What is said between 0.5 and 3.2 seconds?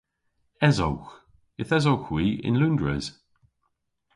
Esowgh. Yth esowgh hwi yn Loundres.